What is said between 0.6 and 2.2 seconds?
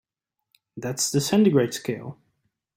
That's the centigrade scale.